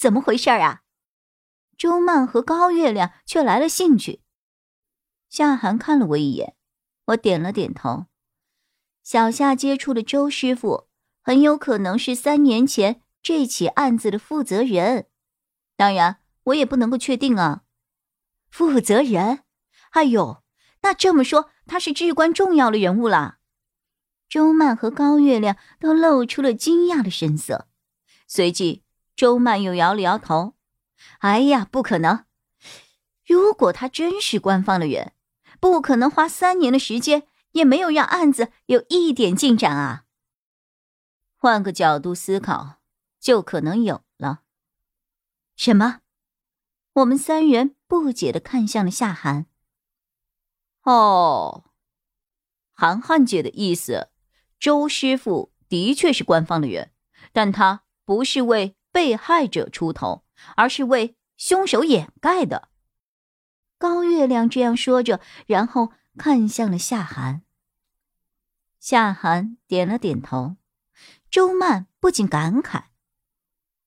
[0.00, 0.80] 怎么回事啊？
[1.76, 4.22] 周曼和高月亮却来了兴趣。
[5.28, 6.56] 夏寒看了我一眼，
[7.08, 8.06] 我点了点头。
[9.02, 10.88] 小夏接触的周师傅，
[11.20, 15.08] 很有可能是三年前这起案子的负责人。
[15.76, 17.64] 当然，我也不能够确定啊。
[18.48, 19.40] 负责人？
[19.90, 20.42] 哎呦，
[20.80, 23.36] 那这么说，他是至关重要的人物了。
[24.30, 27.68] 周曼和高月亮都露出了惊讶的神色，
[28.26, 28.82] 随即。
[29.20, 30.54] 周曼又摇了摇头
[31.20, 32.24] ：“哎呀，不可能！
[33.26, 35.12] 如果他真是官方的人，
[35.60, 40.06] 不可能花三年的时间也没有让案子有一点进展啊。
[41.36, 42.76] 换个角度思考，
[43.20, 44.40] 就可能有了。
[45.54, 46.00] 什么？”
[46.94, 49.44] 我们三人不解的看向了夏寒。
[50.84, 51.64] 哦，
[52.72, 54.08] 韩寒姐的意思，
[54.58, 56.92] 周师傅的确是官方的人，
[57.34, 58.78] 但他不是为。
[58.92, 60.24] 被害者出头，
[60.56, 62.68] 而是为凶手掩盖的。
[63.78, 67.42] 高月亮这样说着，然后看向了夏寒。
[68.78, 70.56] 夏寒点了点头。
[71.30, 72.86] 周曼不禁感慨：“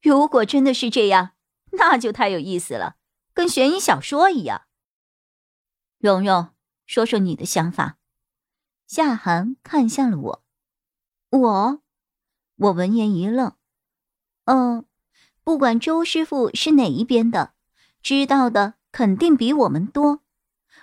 [0.00, 1.32] 如果真的是这样，
[1.72, 2.96] 那就太有意思了，
[3.32, 4.66] 跟悬疑小说一样。”
[5.98, 6.50] 蓉蓉，
[6.86, 7.98] 说说你的想法。
[8.86, 10.44] 夏寒看向了我。
[11.30, 11.82] 我，
[12.56, 13.56] 我闻言一愣。
[14.44, 14.84] 嗯，
[15.42, 17.54] 不管周师傅是哪一边的，
[18.02, 20.20] 知道的肯定比我们多。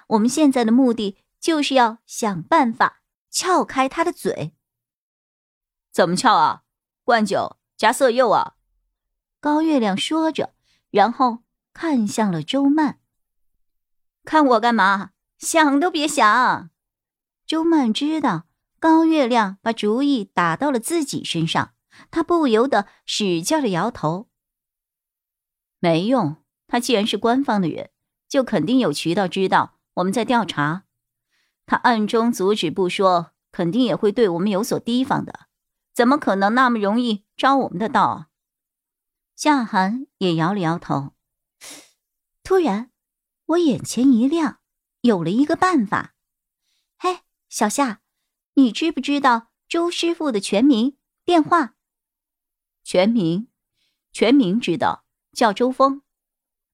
[0.08, 4.54] 我们现在的目的就是要想办法撬开他的嘴。
[5.92, 6.64] 怎么撬啊？
[7.04, 8.56] 灌酒加色诱啊？
[9.40, 10.54] 高月亮说着，
[10.90, 11.40] 然后
[11.74, 13.00] 看向了周曼。
[14.24, 15.12] 看我干嘛？
[15.38, 16.70] 想都别想！
[17.48, 18.46] 周曼知道
[18.80, 21.74] 高月亮把主意打到了自己身上。
[22.10, 24.30] 他不由得使劲的摇头。
[25.80, 27.92] 没用，他既然是官方的人，
[28.28, 30.86] 就肯定有渠道知道我们在调查。
[31.66, 35.48] 他暗中阻止不说，肯定也会对我们有所提防的。
[35.94, 38.28] 怎么可能那么容易招我们的道？
[39.36, 41.14] 夏寒也摇了摇头。
[42.44, 42.92] 突然，
[43.46, 44.60] 我眼前一亮，
[45.02, 46.16] 有了一个办法。
[46.98, 48.02] 嘿，小夏，
[48.54, 51.76] 你知不知道周师傅的全名、电话？
[52.84, 53.48] 全名，
[54.12, 56.02] 全名知道，叫周峰。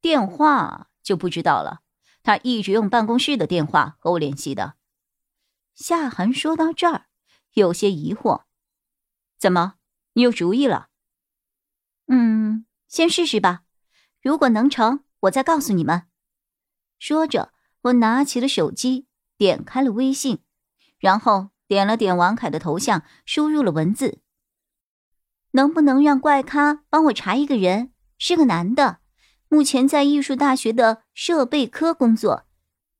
[0.01, 1.81] 电话就不知道了。
[2.23, 4.75] 他一直用办公室的电话和我联系的。
[5.73, 7.05] 夏寒说到这儿，
[7.53, 8.43] 有些疑惑
[9.39, 9.75] ：“怎么，
[10.13, 10.89] 你有主意了
[12.07, 13.63] ？”“嗯，先试试吧。
[14.21, 16.07] 如果能成，我再告诉你们。”
[16.99, 17.53] 说着，
[17.83, 19.07] 我拿起了手机，
[19.37, 20.39] 点开了微信，
[20.97, 24.19] 然后点了点王凯的头像，输入了文字。
[25.51, 27.91] 能不能让怪咖帮我查一个人？
[28.17, 28.99] 是个男的，
[29.47, 32.45] 目前在艺术大学的设备科工作，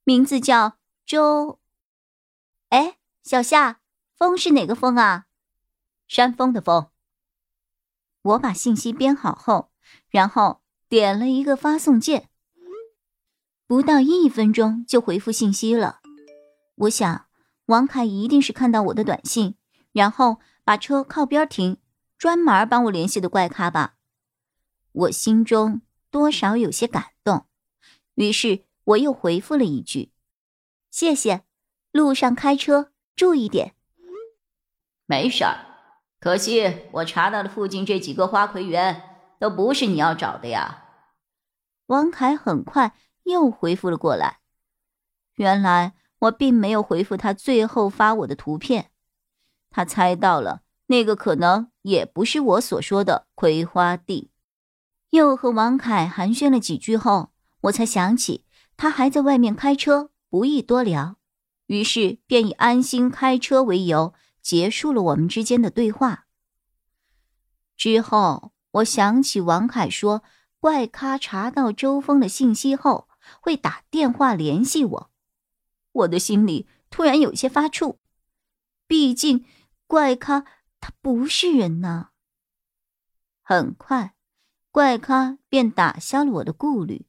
[0.03, 1.59] 名字叫周。
[2.69, 3.79] 哎，小夏，
[4.15, 5.25] 风是哪个风啊？
[6.07, 6.89] 山峰的峰。
[8.21, 9.71] 我把信息编好后，
[10.09, 12.29] 然后点了一个发送键，
[13.65, 16.01] 不到一分钟就回复信息了。
[16.75, 17.27] 我想，
[17.67, 19.55] 王凯一定是看到我的短信，
[19.93, 21.77] 然后把车靠边停。
[22.17, 23.95] 专门帮我联系的怪咖吧，
[24.91, 27.45] 我心中多少有些感动，
[28.15, 30.11] 于是我又回复了一句
[30.89, 31.43] ：“谢谢，
[31.91, 33.75] 路上开车注意点。”
[35.05, 35.57] 没事儿，
[36.19, 39.03] 可惜我查到的附近这几个花魁园
[39.39, 40.85] 都不是你要找的呀。
[41.85, 44.39] 王凯很快又回复了过来，
[45.35, 48.91] 原来我并没有回复他最后发我的图片，
[49.69, 50.63] 他猜到了。
[50.87, 54.31] 那个可能也不是我所说的葵花地。
[55.11, 57.31] 又和王凯寒暄了几句后，
[57.61, 58.45] 我才想起
[58.75, 61.17] 他还在外面开车，不宜多聊，
[61.67, 66.25] 于是便以安心开车为由结束了我们之间的对话。
[67.77, 70.23] 之后，我想起王凯说
[70.59, 73.07] 怪咖查到周峰的信息后
[73.41, 75.11] 会打电话联系我，
[75.91, 77.97] 我的心里突然有些发怵，
[78.87, 79.45] 毕竟
[79.85, 80.45] 怪咖。
[80.87, 82.11] 他不是人呐。
[83.43, 84.15] 很快，
[84.71, 87.07] 怪咖便打消了我的顾虑。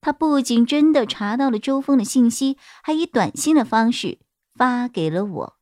[0.00, 4.18] 他不仅真的查到了周峰的信息，还以短信的方式
[4.56, 5.56] 发给了我。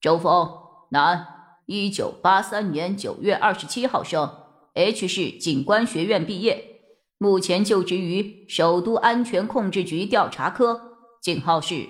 [0.00, 0.50] 周峰，
[0.90, 1.24] 男，
[1.66, 4.28] 一九八三年九月二十七号生
[4.74, 6.80] ，H 市警官学院毕业，
[7.18, 11.88] 目前就职于首都安全控制局调查科，警号是。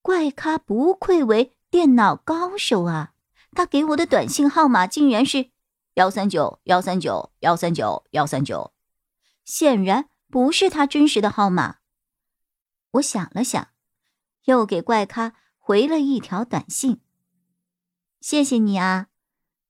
[0.00, 3.12] 怪咖不愧为电脑高手啊！
[3.52, 5.50] 他给我的短信号码竟然是
[5.94, 8.72] 幺三九幺三九幺三九幺三九。
[9.44, 11.76] 显然不是他真实的号码。
[12.92, 13.68] 我想了想，
[14.44, 17.00] 又给怪咖回了一条短信
[18.20, 19.08] ：“谢谢你啊，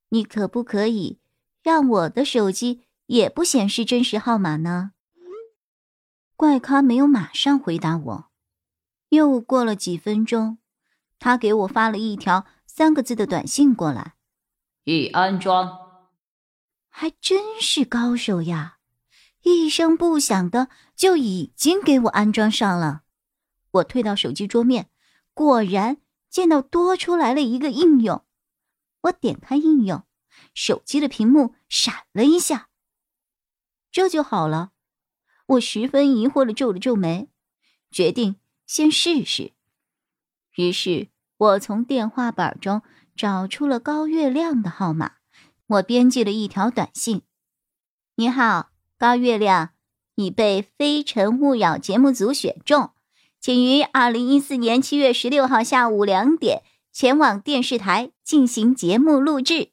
[0.08, 1.20] 你可不可以
[1.62, 4.92] 让我的手机也不显示真实号码呢？”
[6.36, 8.30] 怪咖没有马上回答我，
[9.08, 10.58] 又过了几分钟，
[11.18, 14.14] 他给我发了一条三个字的短信过来
[14.84, 15.84] ：“已安装。”
[16.88, 18.78] 还真是高手呀！
[19.42, 23.02] 一声不响的就已经给我安装上了。
[23.72, 24.88] 我退到手机桌面，
[25.34, 25.98] 果然
[26.30, 28.24] 见到多出来了一个应用。
[29.02, 30.04] 我点开应用，
[30.54, 32.68] 手机的屏幕闪了一下。
[33.92, 34.72] 这就好了。
[35.46, 37.28] 我十分疑惑的皱了皱眉，
[37.90, 38.36] 决定
[38.66, 39.52] 先试试。
[40.56, 41.08] 于是
[41.38, 42.82] 我从电话本中
[43.14, 45.12] 找出了高月亮的号码，
[45.66, 47.22] 我编辑了一条短信
[48.16, 49.74] ：“你好。”高月亮
[50.14, 52.92] 已被《非诚勿扰》节目组选中，
[53.38, 59.72] 请于二零一四年七月十六号下午两点前往电视台进行节目录制。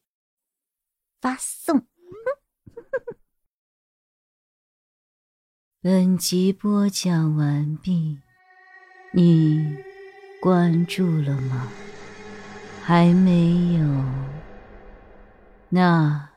[1.21, 1.87] 发送。
[5.81, 8.19] 本集播讲完毕，
[9.13, 9.77] 你
[10.43, 11.69] 关注了吗？
[12.83, 13.85] 还没有？
[15.69, 16.31] 那。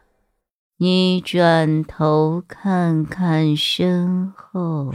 [0.78, 4.92] 你转头看看身后。